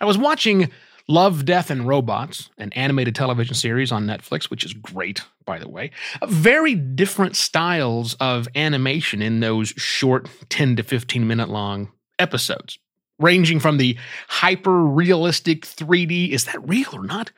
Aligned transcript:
I 0.00 0.04
was 0.04 0.18
watching 0.18 0.70
Love, 1.08 1.44
Death, 1.44 1.70
and 1.70 1.86
Robots, 1.86 2.50
an 2.56 2.72
animated 2.72 3.14
television 3.14 3.54
series 3.54 3.90
on 3.90 4.06
Netflix, 4.06 4.44
which 4.44 4.64
is 4.64 4.72
great, 4.72 5.22
by 5.44 5.58
the 5.58 5.68
way. 5.68 5.90
Uh, 6.22 6.26
very 6.26 6.74
different 6.74 7.36
styles 7.36 8.14
of 8.14 8.48
animation 8.54 9.20
in 9.20 9.40
those 9.40 9.70
short 9.70 10.28
10 10.50 10.76
to 10.76 10.82
15 10.82 11.26
minute 11.26 11.48
long 11.48 11.90
episodes, 12.18 12.78
ranging 13.18 13.58
from 13.58 13.76
the 13.76 13.98
hyper 14.28 14.84
realistic 14.84 15.62
3D, 15.62 16.30
is 16.30 16.44
that 16.44 16.68
real 16.68 16.90
or 16.92 17.04
not? 17.04 17.32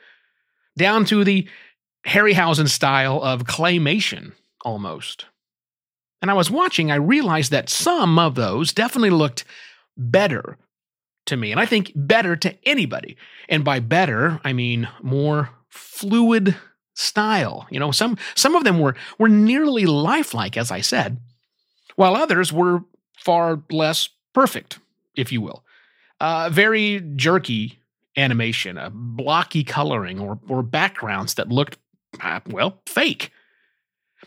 Down 0.77 1.05
to 1.05 1.23
the 1.23 1.47
Harryhausen 2.05 2.67
style 2.67 3.21
of 3.21 3.45
claymation, 3.45 4.33
almost. 4.63 5.25
And 6.21 6.31
I 6.31 6.33
was 6.33 6.49
watching, 6.49 6.91
I 6.91 6.95
realized 6.95 7.51
that 7.51 7.69
some 7.69 8.17
of 8.17 8.35
those 8.35 8.73
definitely 8.73 9.09
looked 9.09 9.43
better 9.97 10.57
to 11.25 11.37
me. 11.37 11.51
And 11.51 11.59
I 11.59 11.65
think 11.65 11.91
better 11.95 12.35
to 12.37 12.55
anybody. 12.67 13.17
And 13.49 13.63
by 13.63 13.79
better, 13.79 14.39
I 14.43 14.53
mean 14.53 14.87
more 15.01 15.49
fluid 15.69 16.55
style. 16.93 17.67
You 17.69 17.79
know, 17.79 17.91
some 17.91 18.17
some 18.35 18.55
of 18.55 18.63
them 18.63 18.79
were 18.79 18.95
were 19.17 19.29
nearly 19.29 19.85
lifelike, 19.85 20.57
as 20.57 20.71
I 20.71 20.81
said, 20.81 21.19
while 21.95 22.15
others 22.15 22.51
were 22.51 22.83
far 23.17 23.61
less 23.71 24.09
perfect, 24.33 24.79
if 25.15 25.31
you 25.31 25.41
will. 25.41 25.63
Uh, 26.19 26.49
very 26.49 27.01
jerky 27.15 27.79
animation, 28.17 28.77
a 28.77 28.89
blocky 28.89 29.63
coloring, 29.63 30.19
or 30.19 30.39
or 30.47 30.63
backgrounds 30.63 31.35
that 31.35 31.49
looked 31.49 31.77
uh, 32.21 32.39
well 32.47 32.81
fake. 32.85 33.31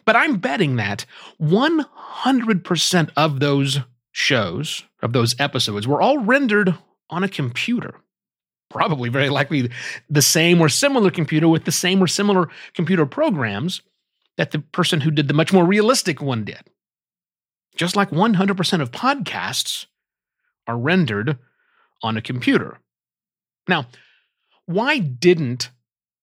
But 0.05 0.17
I'm 0.17 0.37
betting 0.37 0.77
that 0.77 1.07
100% 1.41 3.11
of 3.17 3.41
those 3.41 3.81
shows, 4.13 4.85
of 5.03 5.13
those 5.13 5.39
episodes, 5.41 5.87
were 5.87 6.01
all 6.01 6.19
rendered 6.19 6.75
on 7.11 7.25
a 7.25 7.29
computer. 7.29 7.95
Probably 8.69 9.09
very 9.09 9.31
likely 9.31 9.71
the 10.11 10.23
same 10.23 10.61
or 10.61 10.69
similar 10.69 11.11
computer 11.11 11.49
with 11.49 11.65
the 11.65 11.73
same 11.73 12.03
or 12.03 12.07
similar 12.07 12.49
computer 12.75 13.07
programs 13.07 13.83
that 14.37 14.51
the 14.51 14.59
person 14.59 15.01
who 15.01 15.11
did 15.11 15.29
the 15.29 15.35
much 15.35 15.53
more 15.53 15.65
realistic 15.65 16.21
one 16.21 16.45
did. 16.45 16.61
Just 17.77 17.97
like 17.97 18.11
100% 18.11 18.81
of 18.81 18.91
podcasts 18.91 19.87
are 20.67 20.79
rendered 20.79 21.39
on 22.03 22.17
a 22.17 22.23
computer. 22.23 22.79
Now, 23.69 23.87
why 24.67 24.99
didn't 24.99 25.71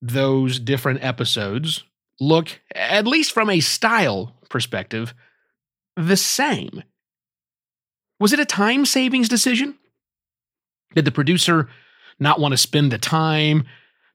those 0.02 0.60
different 0.60 1.04
episodes 1.04 1.84
look, 2.20 2.62
at 2.76 3.08
least 3.08 3.32
from 3.32 3.50
a 3.50 3.60
style 3.60 4.36
perspective, 4.50 5.14
the 5.96 6.18
same. 6.18 6.84
Was 8.20 8.34
it 8.34 8.40
a 8.40 8.46
time 8.46 8.86
savings 8.86 9.30
decision? 9.30 9.78
Did 10.96 11.06
the 11.06 11.12
producer 11.12 11.70
not 12.20 12.40
want 12.40 12.52
to 12.52 12.58
spend 12.58 12.92
the 12.92 12.98
time 12.98 13.66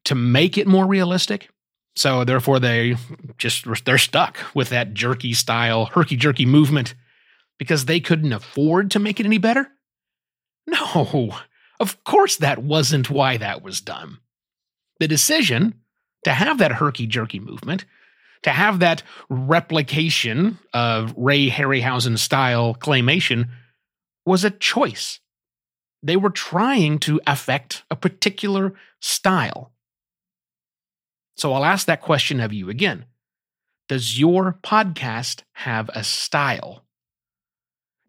to 0.05 0.15
make 0.15 0.57
it 0.57 0.67
more 0.67 0.87
realistic? 0.87 1.49
So 1.97 2.25
therefore 2.25 2.61
they 2.61 2.97
just 3.39 3.67
they're 3.85 3.99
stuck 3.99 4.39
with 4.55 4.69
that 4.69 4.95
jerky 4.95 5.35
style, 5.35 5.87
herky 5.87 6.17
jerky 6.17 6.47
movement 6.47 6.95
because 7.59 7.87
they 7.87 7.99
couldn't 7.99 8.33
afford 8.33 8.93
to 8.93 9.01
make 9.01 9.19
it 9.19 9.27
any 9.27 9.39
better? 9.39 9.69
No. 10.67 11.37
Of 11.81 12.03
course 12.05 12.37
that 12.37 12.59
wasn't 12.59 13.11
why 13.11 13.37
that 13.37 13.63
was 13.63 13.81
done. 13.81 14.19
The 15.01 15.09
decision 15.09 15.75
to 16.25 16.33
have 16.33 16.59
that 16.59 16.73
herky 16.73 17.07
jerky 17.07 17.39
movement, 17.39 17.85
to 18.43 18.51
have 18.51 18.81
that 18.81 19.03
replication 19.29 20.59
of 20.73 21.15
Ray 21.17 21.49
Harryhausen 21.49 22.19
style 22.19 22.75
claymation 22.75 23.49
was 24.27 24.45
a 24.45 24.51
choice. 24.51 25.21
They 26.03 26.17
were 26.17 26.31
trying 26.31 26.99
to 27.01 27.21
affect 27.27 27.83
a 27.91 27.97
particular 27.97 28.75
style. 29.01 29.73
So 31.37 31.53
I'll 31.53 31.65
ask 31.65 31.87
that 31.87 32.03
question 32.03 32.41
of 32.41 32.53
you 32.53 32.69
again. 32.69 33.05
Does 33.89 34.19
your 34.19 34.59
podcast 34.63 35.43
have 35.53 35.89
a 35.95 36.05
style? 36.05 36.85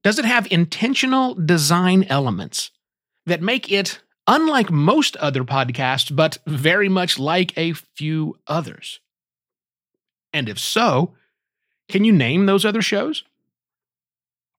Does 0.04 0.20
it 0.20 0.26
have 0.26 0.52
intentional 0.52 1.36
design 1.36 2.06
elements 2.10 2.72
that 3.30 3.42
make 3.42 3.72
it 3.72 4.02
unlike 4.28 4.70
most 4.70 5.16
other 5.18 5.44
podcasts, 5.44 6.16
but 6.16 6.38
very 6.46 6.90
much 6.90 7.18
like 7.18 7.58
a 7.58 7.74
few 7.74 8.38
others? 8.46 9.00
And 10.31 10.48
if 10.48 10.60
so, 10.60 11.16
can 11.88 12.04
you 12.04 12.12
name 12.12 12.46
those 12.46 12.66
other 12.66 12.81
shows? 12.81 13.24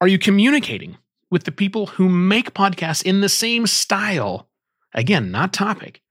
Are 0.01 0.09
you 0.09 0.19
communicating 0.19 0.99
with 1.31 1.45
the 1.45 1.53
people 1.53 1.87
who 1.87 2.09
make 2.09 2.55
podcasts 2.55 3.03
in 3.03 3.21
the 3.21 3.29
same 3.29 3.67
style? 3.67 4.49
Again, 4.93 5.31
not 5.31 5.53
topic, 5.53 6.03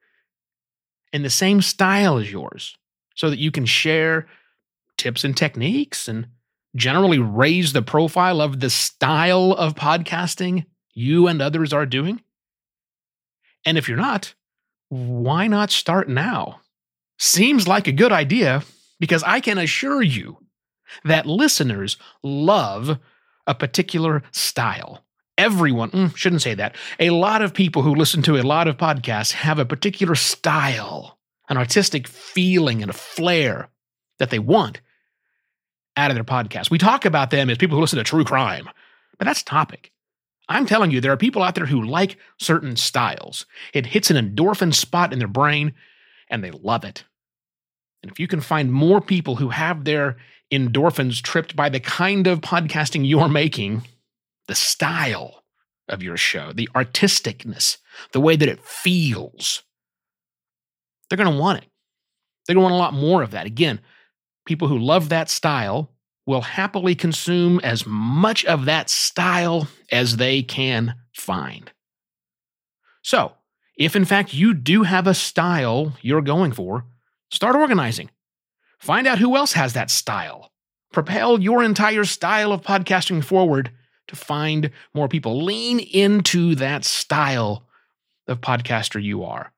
in 1.12 1.24
the 1.24 1.30
same 1.30 1.62
style 1.62 2.18
as 2.18 2.32
yours, 2.32 2.78
so 3.16 3.30
that 3.30 3.40
you 3.40 3.52
can 3.52 3.66
share 3.66 4.28
tips 4.98 5.26
and 5.26 5.36
techniques 5.36 6.08
and 6.08 6.28
generally 6.76 7.20
raise 7.20 7.74
the 7.74 7.82
profile 7.82 8.42
of 8.42 8.60
the 8.60 8.70
style 8.70 9.52
of 9.54 9.76
podcasting 9.76 10.66
you 10.94 11.28
and 11.28 11.42
others 11.42 11.74
are 11.74 11.86
doing? 11.86 12.22
And 13.66 13.78
if 13.78 13.88
you're 13.88 13.98
not, 13.98 14.34
why 14.90 15.48
not 15.48 15.72
start 15.72 16.10
now? 16.10 16.62
seems 17.20 17.68
like 17.68 17.88
a 17.88 17.92
good 17.92 18.12
idea 18.12 18.64
because 19.00 19.22
I 19.24 19.42
can 19.42 19.58
assure 19.60 20.02
you 20.02 20.38
that 21.04 21.28
listeners 21.28 21.98
love 22.24 22.98
a 23.46 23.54
particular 23.54 24.24
style. 24.32 25.04
Everyone, 25.38 25.92
mm, 25.92 26.16
shouldn't 26.16 26.42
say 26.42 26.56
that. 26.56 26.76
A 27.00 27.12
lot 27.12 27.42
of 27.42 27.54
people 27.54 27.82
who 27.82 27.94
listen 27.94 28.22
to 28.24 28.38
a 28.38 28.42
lot 28.42 28.68
of 28.68 28.78
podcasts 28.78 29.34
have 29.34 29.60
a 29.60 29.66
particular 29.66 30.16
style, 30.16 31.20
an 31.48 31.58
artistic 31.58 32.08
feeling, 32.08 32.82
and 32.82 32.90
a 32.90 32.94
flair 32.94 33.70
that 34.18 34.32
they 34.32 34.40
want 34.40 34.82
out 35.96 36.12
of 36.12 36.16
their 36.16 36.24
podcast. 36.24 36.72
We 36.72 36.78
talk 36.78 37.06
about 37.06 37.30
them 37.30 37.50
as 37.50 37.58
people 37.58 37.78
who 37.78 37.82
listen 37.82 37.98
to 37.98 38.04
true 38.04 38.26
crime, 38.26 38.70
but 39.18 39.26
that's 39.26 39.44
topic. 39.44 39.92
I'm 40.50 40.66
telling 40.66 40.90
you, 40.90 41.00
there 41.00 41.12
are 41.12 41.18
people 41.18 41.44
out 41.44 41.54
there 41.54 41.68
who 41.68 41.84
like 41.84 42.18
certain 42.40 42.76
styles. 42.76 43.46
It 43.74 43.86
hits 43.86 44.10
an 44.10 44.18
endorphin 44.18 44.74
spot 44.74 45.14
in 45.14 45.20
their 45.20 45.28
brain 45.28 45.74
and 46.30 46.44
they 46.44 46.52
love 46.52 46.84
it. 46.84 47.04
And 48.02 48.12
if 48.12 48.20
you 48.20 48.28
can 48.28 48.42
find 48.42 48.74
more 48.74 49.00
people 49.00 49.36
who 49.36 49.50
have 49.50 49.86
their 49.86 50.18
endorphins 50.52 51.22
tripped 51.22 51.56
by 51.56 51.70
the 51.70 51.80
kind 51.80 52.26
of 52.26 52.42
podcasting 52.42 53.08
you're 53.08 53.30
making, 53.30 53.84
the 54.48 54.56
style 54.56 55.44
of 55.88 56.02
your 56.02 56.18
show, 56.18 56.52
the 56.52 56.70
artisticness, 56.76 57.78
the 58.14 58.20
way 58.20 58.36
that 58.36 58.50
it 58.50 58.64
feels, 58.64 59.62
they're 61.10 61.18
going 61.18 61.32
to 61.32 61.40
want 61.40 61.60
it. 61.60 61.70
They're 62.46 62.56
going 62.56 62.68
to 62.68 62.72
want 62.72 62.74
a 62.74 62.78
lot 62.78 62.94
more 62.94 63.22
of 63.22 63.32
that. 63.32 63.46
Again, 63.46 63.80
people 64.46 64.68
who 64.68 64.80
love 64.80 65.10
that 65.10 65.30
style 65.30 65.92
will 66.30 66.42
happily 66.42 66.94
consume 66.94 67.60
as 67.62 67.88
much 67.88 68.46
of 68.46 68.66
that 68.66 68.88
style 68.88 69.68
as 69.92 70.18
they 70.18 70.44
can 70.44 70.94
find. 71.12 71.72
So, 73.02 73.34
if 73.76 73.96
in 73.96 74.06
fact 74.06 74.32
you 74.32 74.54
do 74.54 74.84
have 74.84 75.08
a 75.08 75.16
style 75.16 75.98
you're 76.04 76.22
going 76.22 76.52
for, 76.52 76.86
start 77.32 77.56
organizing. 77.56 78.12
Find 78.78 79.08
out 79.08 79.18
who 79.18 79.36
else 79.36 79.54
has 79.54 79.74
that 79.74 79.90
style. 79.90 80.52
Propel 80.94 81.42
your 81.42 81.64
entire 81.64 82.04
style 82.04 82.52
of 82.52 82.62
podcasting 82.62 83.24
forward 83.24 83.72
to 84.08 84.16
find 84.16 84.70
more 84.94 85.08
people. 85.08 85.44
Lean 85.44 85.80
into 85.80 86.54
that 86.54 86.86
style 86.86 87.66
of 88.28 88.40
podcaster 88.40 89.02
you 89.02 89.24
are. 89.24 89.52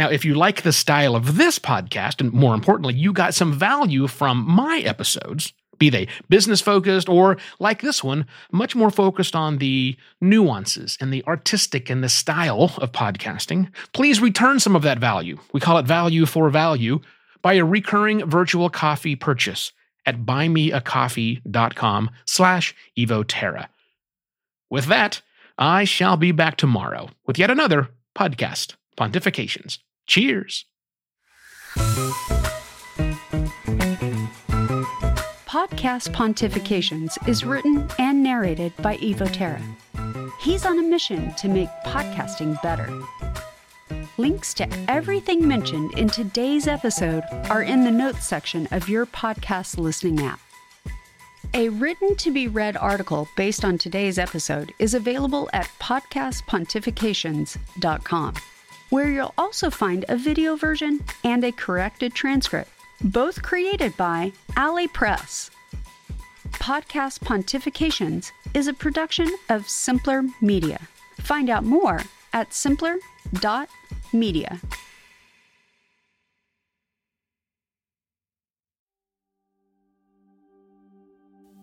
Now, 0.00 0.08
if 0.08 0.24
you 0.24 0.32
like 0.32 0.62
the 0.62 0.72
style 0.72 1.14
of 1.14 1.36
this 1.36 1.58
podcast, 1.58 2.22
and 2.22 2.32
more 2.32 2.54
importantly, 2.54 2.94
you 2.94 3.12
got 3.12 3.34
some 3.34 3.52
value 3.52 4.06
from 4.06 4.46
my 4.48 4.78
episodes, 4.78 5.52
be 5.76 5.90
they 5.90 6.08
business 6.30 6.62
focused 6.62 7.06
or 7.06 7.36
like 7.58 7.82
this 7.82 8.02
one, 8.02 8.24
much 8.50 8.74
more 8.74 8.90
focused 8.90 9.36
on 9.36 9.58
the 9.58 9.98
nuances 10.18 10.96
and 11.02 11.12
the 11.12 11.22
artistic 11.26 11.90
and 11.90 12.02
the 12.02 12.08
style 12.08 12.72
of 12.78 12.92
podcasting, 12.92 13.68
please 13.92 14.22
return 14.22 14.58
some 14.58 14.74
of 14.74 14.80
that 14.80 14.98
value. 14.98 15.38
We 15.52 15.60
call 15.60 15.76
it 15.76 15.84
value 15.84 16.24
for 16.24 16.48
value 16.48 17.02
by 17.42 17.52
a 17.52 17.64
recurring 17.66 18.24
virtual 18.24 18.70
coffee 18.70 19.16
purchase 19.16 19.70
at 20.06 20.22
buymeacoffee.com 20.22 22.10
slash 22.24 22.74
evoterra. 22.96 23.66
With 24.70 24.86
that, 24.86 25.20
I 25.58 25.84
shall 25.84 26.16
be 26.16 26.32
back 26.32 26.56
tomorrow 26.56 27.10
with 27.26 27.38
yet 27.38 27.50
another 27.50 27.90
podcast, 28.16 28.76
Pontifications. 28.96 29.76
Cheers. 30.10 30.66
Podcast 35.46 36.10
Pontifications 36.10 37.16
is 37.28 37.44
written 37.44 37.88
and 37.96 38.20
narrated 38.20 38.72
by 38.78 38.96
Evo 38.96 39.32
Terra. 39.32 39.62
He's 40.40 40.66
on 40.66 40.80
a 40.80 40.82
mission 40.82 41.32
to 41.34 41.46
make 41.46 41.68
podcasting 41.86 42.60
better. 42.60 42.92
Links 44.18 44.52
to 44.54 44.66
everything 44.90 45.46
mentioned 45.46 45.96
in 45.96 46.08
today's 46.08 46.66
episode 46.66 47.22
are 47.48 47.62
in 47.62 47.84
the 47.84 47.92
notes 47.92 48.26
section 48.26 48.66
of 48.72 48.88
your 48.88 49.06
podcast 49.06 49.78
listening 49.78 50.18
app. 50.22 50.40
A 51.54 51.68
written 51.68 52.16
to 52.16 52.32
be 52.32 52.48
read 52.48 52.76
article 52.76 53.28
based 53.36 53.64
on 53.64 53.78
today's 53.78 54.18
episode 54.18 54.72
is 54.80 54.92
available 54.92 55.48
at 55.52 55.70
podcastpontifications.com 55.78 58.34
where 58.90 59.10
you'll 59.10 59.34
also 59.38 59.70
find 59.70 60.04
a 60.08 60.16
video 60.16 60.56
version 60.56 61.00
and 61.24 61.44
a 61.44 61.52
corrected 61.52 62.14
transcript, 62.14 62.70
both 63.02 63.42
created 63.42 63.96
by 63.96 64.32
Alley 64.56 64.88
Press. 64.88 65.50
Podcast 66.52 67.20
Pontifications 67.20 68.30
is 68.52 68.68
a 68.68 68.74
production 68.74 69.30
of 69.48 69.68
Simpler 69.68 70.24
Media. 70.42 70.80
Find 71.20 71.48
out 71.48 71.64
more 71.64 72.00
at 72.32 72.52
simpler.media. 72.52 74.60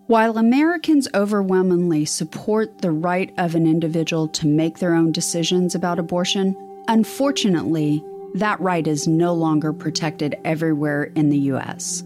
While 0.07 0.37
Americans 0.37 1.09
overwhelmingly 1.13 2.05
support 2.05 2.81
the 2.81 2.91
right 2.91 3.33
of 3.37 3.55
an 3.55 3.67
individual 3.67 4.29
to 4.29 4.47
make 4.47 4.79
their 4.79 4.95
own 4.95 5.11
decisions 5.11 5.75
about 5.75 5.99
abortion, 5.99 6.55
Unfortunately, 6.89 8.01
that 8.35 8.61
right 8.61 8.87
is 8.87 9.09
no 9.09 9.33
longer 9.33 9.73
protected 9.73 10.35
everywhere 10.45 11.11
in 11.15 11.29
the 11.29 11.37
U.S. 11.51 12.05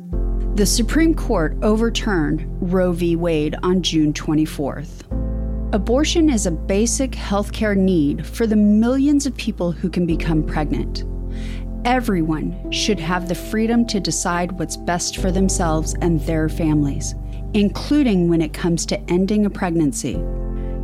The 0.55 0.65
Supreme 0.65 1.13
Court 1.13 1.55
overturned 1.61 2.47
Roe 2.59 2.91
v. 2.91 3.15
Wade 3.15 3.55
on 3.61 3.83
June 3.83 4.11
24th. 4.11 5.03
Abortion 5.71 6.31
is 6.31 6.47
a 6.47 6.51
basic 6.51 7.11
healthcare 7.11 7.77
need 7.77 8.25
for 8.25 8.47
the 8.47 8.55
millions 8.55 9.27
of 9.27 9.37
people 9.37 9.71
who 9.71 9.87
can 9.87 10.07
become 10.07 10.43
pregnant. 10.43 11.03
Everyone 11.85 12.71
should 12.71 12.99
have 12.99 13.29
the 13.29 13.35
freedom 13.35 13.85
to 13.85 13.99
decide 13.99 14.53
what's 14.53 14.77
best 14.77 15.17
for 15.17 15.31
themselves 15.31 15.95
and 16.01 16.19
their 16.21 16.49
families, 16.49 17.13
including 17.53 18.29
when 18.29 18.41
it 18.41 18.53
comes 18.53 18.87
to 18.87 18.99
ending 19.11 19.45
a 19.45 19.49
pregnancy. 19.49 20.15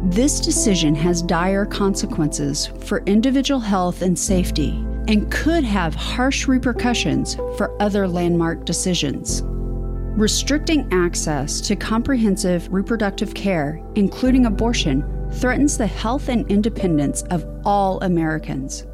This 0.04 0.40
decision 0.40 0.94
has 0.94 1.24
dire 1.24 1.66
consequences 1.66 2.68
for 2.86 3.04
individual 3.08 3.60
health 3.60 4.04
and 4.04 4.18
safety 4.18 4.70
and 5.08 5.30
could 5.32 5.64
have 5.64 5.96
harsh 5.96 6.48
repercussions 6.48 7.36
for 7.58 7.76
other 7.82 8.08
landmark 8.08 8.64
decisions. 8.64 9.42
Restricting 9.44 10.88
access 10.94 11.60
to 11.62 11.76
comprehensive 11.76 12.72
reproductive 12.72 13.34
care, 13.34 13.82
including 13.96 14.46
abortion, 14.46 15.04
threatens 15.34 15.78
the 15.80 15.88
health 15.88 16.30
and 16.30 16.50
independence 16.50 17.24
of 17.24 17.46
all 17.66 18.00
Americans. 18.02 18.86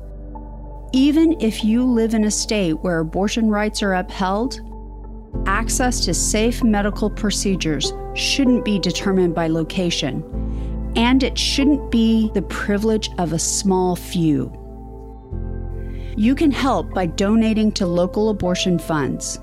Even 0.94 1.36
if 1.42 1.66
you 1.66 1.84
live 1.84 2.14
in 2.14 2.24
a 2.24 2.32
state 2.32 2.74
where 2.82 3.00
abortion 3.00 3.50
rights 3.50 3.84
are 3.84 3.96
upheld, 3.96 4.62
access 5.48 6.06
to 6.06 6.14
safe 6.14 6.64
medical 6.64 7.10
procedures 7.10 7.92
shouldn't 8.14 8.64
be 8.64 8.80
determined 8.80 9.36
by 9.36 9.48
location 9.48 10.24
and 10.96 11.24
it 11.24 11.38
shouldn't 11.38 11.92
be 11.92 12.32
the 12.34 12.42
privilege 12.44 13.10
of 13.18 13.34
a 13.34 13.40
small 13.40 13.96
few. 13.96 14.52
You 16.16 16.36
can 16.36 16.52
help 16.52 16.94
by 16.94 17.08
donating 17.08 17.72
to 17.74 17.86
local 17.88 18.30
abortion 18.30 18.78
funds. 18.78 19.40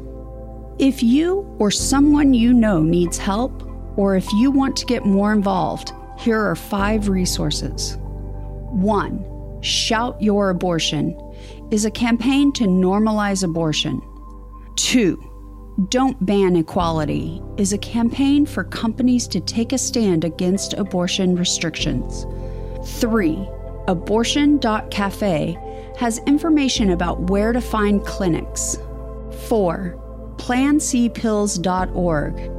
If 0.79 1.03
you 1.03 1.55
or 1.59 1.71
someone 1.71 2.33
you 2.33 2.53
know 2.53 2.81
needs 2.81 3.17
help, 3.17 3.65
or 3.97 4.15
if 4.15 4.31
you 4.33 4.51
want 4.51 4.77
to 4.77 4.85
get 4.85 5.05
more 5.05 5.33
involved, 5.33 5.91
here 6.19 6.39
are 6.39 6.55
five 6.55 7.09
resources. 7.09 7.97
One, 7.99 9.25
Shout 9.61 10.21
Your 10.21 10.49
Abortion 10.49 11.17
is 11.71 11.85
a 11.85 11.91
campaign 11.91 12.51
to 12.53 12.65
normalize 12.65 13.43
abortion. 13.43 14.01
Two, 14.75 15.23
Don't 15.89 16.25
Ban 16.25 16.57
Equality 16.57 17.41
is 17.57 17.73
a 17.73 17.77
campaign 17.77 18.45
for 18.45 18.63
companies 18.65 19.27
to 19.29 19.39
take 19.39 19.71
a 19.71 19.77
stand 19.77 20.25
against 20.25 20.73
abortion 20.73 21.35
restrictions. 21.35 22.25
Three, 22.99 23.47
Abortion.cafe 23.87 25.57
has 25.97 26.19
information 26.27 26.89
about 26.91 27.31
where 27.31 27.53
to 27.53 27.61
find 27.61 28.05
clinics. 28.05 28.77
Four, 29.47 29.95
PlanCpills.org 30.37 32.58